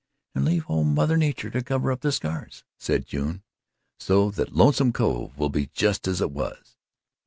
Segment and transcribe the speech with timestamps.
[0.33, 3.43] "And leave old Mother Nature to cover up the scars," said June.
[3.99, 6.75] "So that Lonesome Cove will be just as it was."